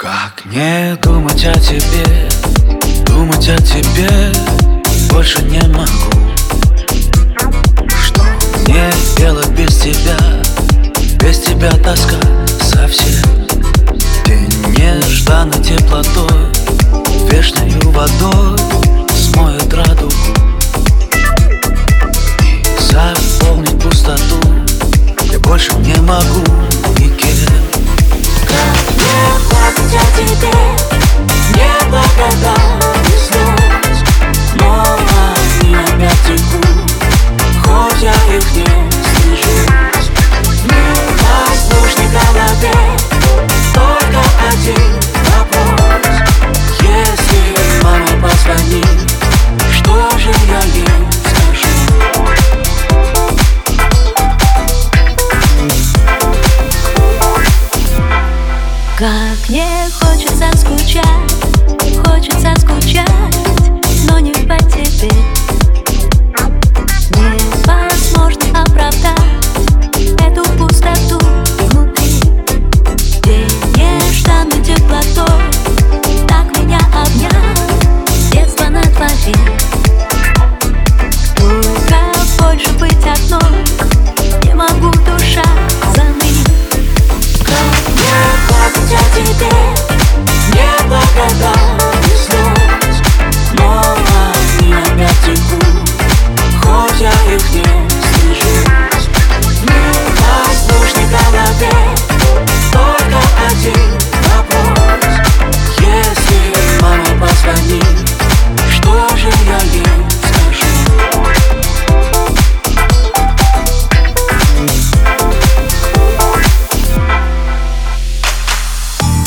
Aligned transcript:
Как 0.00 0.46
не 0.46 0.96
думать 1.02 1.44
о 1.44 1.52
тебе, 1.60 2.26
думать 3.04 3.46
о 3.50 3.58
тебе 3.58 4.08
больше 5.10 5.42
не 5.42 5.60
могу. 5.68 6.10
Что 7.86 8.22
мне 8.62 8.90
делать 9.18 9.50
без 9.50 9.78
тебя, 9.78 10.16
без 11.18 11.40
тебя 11.40 11.70
тоска 11.84 12.16
совсем. 12.62 13.46
День 14.24 14.50
нежданной 14.74 15.62
теплотой, 15.62 16.46
вешней 17.30 17.70
водой 17.90 18.58
смоет 19.14 19.70
радугу 19.74 20.14
И 22.48 22.80
заполнить 22.90 23.78
пустоту 23.78 24.40
я 25.30 25.38
больше 25.40 25.74
не 25.74 25.96
могу 25.96 26.42
тебе 29.88 30.24
не 30.24 30.99
Как 59.00 59.48
не 59.48 59.64
хочется 59.92 60.54
скучать, 60.58 61.49
я 88.90 88.98
тебе 89.14 89.50
не 90.52 90.88
благодарны 90.88 91.79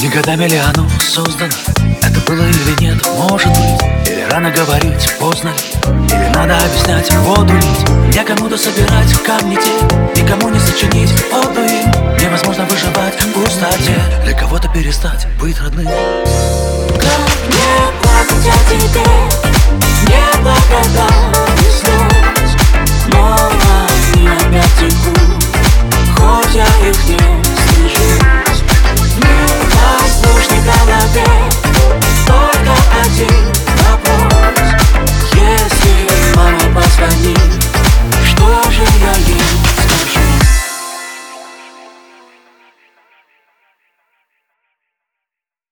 Не 0.04 0.10
годами 0.10 0.50
ли 0.50 0.58
оно 0.58 0.86
создано? 1.00 1.54
Это 2.02 2.20
было 2.28 2.44
или 2.44 2.82
нет, 2.82 3.02
может 3.18 3.48
быть 3.48 4.10
Или 4.12 4.28
рано 4.30 4.52
говорить, 4.52 5.10
поздно 5.18 5.48
ли? 5.48 5.56
Или 6.14 6.28
надо 6.36 6.58
объяснять, 6.58 7.10
воду 7.20 7.54
лить 7.54 8.14
Некому-то 8.14 8.58
собирать 8.58 9.14
камни 9.26 9.56
те 9.56 10.22
Никому 10.22 10.50
не 10.50 10.60
сочинить 10.60 11.10
отдуи 11.32 12.22
Невозможно 12.22 12.66
выживать 12.66 13.16
в 13.18 13.32
пустоте 13.32 13.96
Для 14.26 14.38
кого-то 14.38 14.68
перестать 14.68 15.26
быть 15.40 15.58
родным 15.62 15.88
Как 15.88 17.48
не 17.48 18.02
платить 18.02 18.52
о 18.52 18.70
тебе? 18.70 19.06
Не 20.10 20.44
плакать 20.44 20.63